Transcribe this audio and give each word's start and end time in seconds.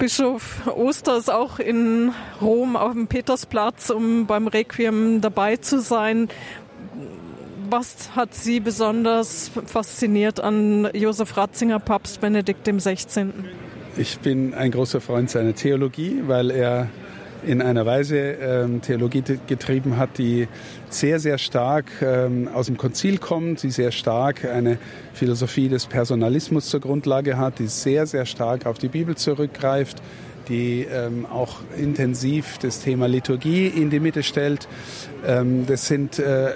Bischof 0.00 0.66
Oster 0.66 1.18
ist 1.18 1.30
auch 1.30 1.58
in 1.58 2.12
Rom 2.40 2.74
auf 2.74 2.94
dem 2.94 3.06
Petersplatz, 3.06 3.90
um 3.90 4.24
beim 4.26 4.46
Requiem 4.46 5.20
dabei 5.20 5.58
zu 5.58 5.78
sein. 5.78 6.30
Was 7.68 8.16
hat 8.16 8.34
Sie 8.34 8.60
besonders 8.60 9.50
fasziniert 9.66 10.40
an 10.40 10.88
Josef 10.94 11.36
Ratzinger, 11.36 11.80
Papst 11.80 12.22
Benedikt 12.22 12.64
XVI.? 12.66 13.26
Ich 13.98 14.18
bin 14.20 14.54
ein 14.54 14.70
großer 14.70 15.02
Freund 15.02 15.28
seiner 15.28 15.54
Theologie, 15.54 16.22
weil 16.26 16.50
er 16.50 16.88
in 17.46 17.62
einer 17.62 17.86
Weise 17.86 18.16
ähm, 18.18 18.80
Theologie 18.82 19.22
getrieben 19.46 19.96
hat, 19.96 20.18
die 20.18 20.48
sehr, 20.88 21.18
sehr 21.18 21.38
stark 21.38 21.86
ähm, 22.02 22.48
aus 22.52 22.66
dem 22.66 22.76
Konzil 22.76 23.18
kommt, 23.18 23.62
die 23.62 23.70
sehr 23.70 23.92
stark 23.92 24.44
eine 24.44 24.78
Philosophie 25.14 25.68
des 25.68 25.86
Personalismus 25.86 26.68
zur 26.68 26.80
Grundlage 26.80 27.36
hat, 27.38 27.58
die 27.58 27.66
sehr, 27.66 28.06
sehr 28.06 28.26
stark 28.26 28.66
auf 28.66 28.78
die 28.78 28.88
Bibel 28.88 29.16
zurückgreift, 29.16 30.02
die 30.50 30.82
ähm, 30.82 31.24
auch 31.24 31.60
intensiv 31.78 32.58
das 32.58 32.82
Thema 32.82 33.06
Liturgie 33.06 33.68
in 33.68 33.88
die 33.88 34.00
Mitte 34.00 34.22
stellt. 34.22 34.68
Ähm, 35.26 35.64
das 35.66 35.86
sind, 35.86 36.18
äh, 36.18 36.50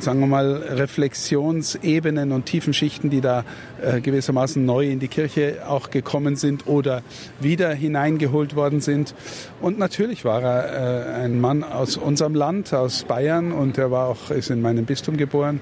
sagen 0.00 0.20
wir 0.20 0.26
mal, 0.26 0.54
Reflexionsebenen 0.54 2.32
und 2.32 2.46
Tiefenschichten, 2.46 3.10
die 3.10 3.20
da 3.20 3.44
äh, 3.82 4.00
gewissermaßen 4.00 4.64
neu 4.64 4.88
in 4.88 5.00
die 5.00 5.08
Kirche 5.08 5.68
auch 5.68 5.90
gekommen 5.90 6.36
sind 6.36 6.66
oder 6.66 7.02
wieder 7.40 7.74
hineingeholt 7.74 8.54
worden 8.54 8.80
sind. 8.80 9.14
Und 9.60 9.78
natürlich 9.78 10.24
war 10.24 10.42
er 10.42 11.18
äh, 11.18 11.24
ein 11.24 11.40
Mann 11.40 11.64
aus 11.64 11.96
unserem 11.96 12.34
Land, 12.34 12.72
aus 12.72 13.02
Bayern, 13.04 13.52
und 13.52 13.76
er 13.76 13.90
war 13.90 14.08
auch 14.08 14.30
ist 14.30 14.50
in 14.50 14.62
meinem 14.62 14.84
Bistum 14.86 15.16
geboren. 15.16 15.60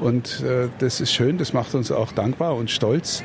Und 0.00 0.40
äh, 0.40 0.68
das 0.78 1.02
ist 1.02 1.12
schön, 1.12 1.36
das 1.36 1.52
macht 1.52 1.74
uns 1.74 1.92
auch 1.92 2.12
dankbar 2.12 2.56
und 2.56 2.70
stolz. 2.70 3.22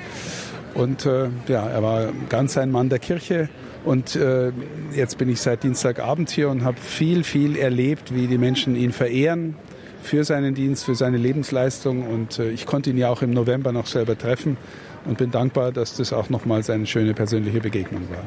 Und 0.75 1.05
äh, 1.05 1.29
ja, 1.47 1.67
er 1.67 1.81
war 1.81 2.09
ganz 2.29 2.57
ein 2.57 2.69
Mann 2.69 2.89
der 2.89 2.99
Kirche 2.99 3.49
und 3.85 4.15
äh, 4.15 4.51
jetzt 4.93 5.17
bin 5.17 5.29
ich 5.29 5.39
seit 5.39 5.63
Dienstagabend 5.63 6.29
hier 6.29 6.49
und 6.49 6.63
habe 6.63 6.77
viel, 6.77 7.23
viel 7.23 7.55
erlebt, 7.55 8.13
wie 8.13 8.27
die 8.27 8.37
Menschen 8.37 8.75
ihn 8.75 8.91
verehren 8.91 9.55
für 10.01 10.23
seinen 10.23 10.53
Dienst, 10.53 10.83
für 10.83 10.95
seine 10.95 11.17
Lebensleistung. 11.17 12.07
Und 12.07 12.39
äh, 12.39 12.49
ich 12.49 12.65
konnte 12.65 12.89
ihn 12.89 12.97
ja 12.97 13.09
auch 13.09 13.21
im 13.21 13.31
November 13.31 13.71
noch 13.71 13.87
selber 13.87 14.17
treffen 14.17 14.57
und 15.05 15.17
bin 15.17 15.31
dankbar, 15.31 15.71
dass 15.71 15.95
das 15.95 16.13
auch 16.13 16.29
nochmals 16.29 16.69
eine 16.69 16.87
schöne 16.87 17.13
persönliche 17.13 17.61
Begegnung 17.61 18.01
war. 18.09 18.23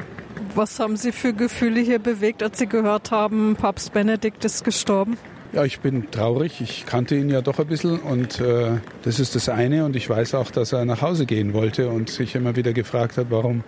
Was 0.54 0.80
haben 0.80 0.96
Sie 0.96 1.12
für 1.12 1.32
Gefühle 1.32 1.80
hier 1.80 1.98
bewegt, 1.98 2.42
als 2.42 2.58
Sie 2.58 2.66
gehört 2.66 3.10
haben, 3.10 3.56
Papst 3.56 3.92
Benedikt 3.92 4.44
ist 4.44 4.64
gestorben? 4.64 5.18
Ja, 5.52 5.64
ich 5.64 5.80
bin 5.80 6.10
traurig. 6.10 6.60
Ich 6.60 6.84
kannte 6.84 7.16
ihn 7.16 7.30
ja 7.30 7.40
doch 7.40 7.58
ein 7.58 7.66
bisschen 7.66 8.00
und 8.00 8.38
äh, 8.38 8.72
das 9.02 9.18
ist 9.18 9.34
das 9.34 9.48
eine. 9.48 9.86
Und 9.86 9.96
ich 9.96 10.08
weiß 10.08 10.34
auch, 10.34 10.50
dass 10.50 10.72
er 10.72 10.84
nach 10.84 11.00
Hause 11.00 11.24
gehen 11.24 11.54
wollte 11.54 11.88
und 11.88 12.10
sich 12.10 12.34
immer 12.34 12.54
wieder 12.54 12.74
gefragt 12.74 13.16
hat, 13.16 13.28
warum 13.30 13.64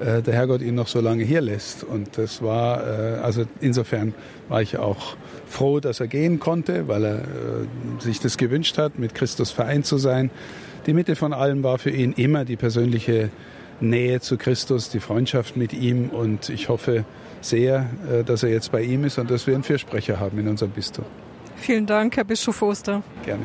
äh, 0.00 0.22
der 0.22 0.34
Herrgott 0.34 0.60
ihn 0.60 0.74
noch 0.74 0.88
so 0.88 1.00
lange 1.00 1.22
hier 1.22 1.40
lässt. 1.40 1.84
Und 1.84 2.18
das 2.18 2.42
war, 2.42 2.82
äh, 2.84 3.18
also 3.20 3.44
insofern 3.60 4.12
war 4.48 4.60
ich 4.60 4.76
auch 4.78 5.16
froh, 5.46 5.78
dass 5.78 6.00
er 6.00 6.08
gehen 6.08 6.40
konnte, 6.40 6.88
weil 6.88 7.04
er 7.04 7.18
äh, 7.18 7.22
sich 8.00 8.18
das 8.18 8.36
gewünscht 8.36 8.76
hat, 8.76 8.98
mit 8.98 9.14
Christus 9.14 9.52
vereint 9.52 9.86
zu 9.86 9.98
sein. 9.98 10.30
Die 10.86 10.94
Mitte 10.94 11.14
von 11.14 11.32
allem 11.32 11.62
war 11.62 11.78
für 11.78 11.90
ihn 11.90 12.12
immer 12.12 12.44
die 12.44 12.56
persönliche 12.56 13.30
Nähe 13.80 14.20
zu 14.20 14.36
Christus, 14.36 14.90
die 14.90 15.00
Freundschaft 15.00 15.56
mit 15.56 15.72
ihm. 15.72 16.10
Und 16.10 16.48
ich 16.48 16.68
hoffe 16.68 17.04
sehr, 17.40 17.88
äh, 18.10 18.24
dass 18.24 18.42
er 18.42 18.50
jetzt 18.50 18.72
bei 18.72 18.82
ihm 18.82 19.04
ist 19.04 19.18
und 19.18 19.30
dass 19.30 19.46
wir 19.46 19.54
einen 19.54 19.64
Fürsprecher 19.64 20.20
haben 20.20 20.38
in 20.38 20.48
unserem 20.48 20.72
Bistum. 20.72 21.04
Vielen 21.56 21.86
Dank, 21.86 22.16
Herr 22.16 22.24
Bischof 22.24 22.62
Oster. 22.62 23.02
Gerne. 23.24 23.44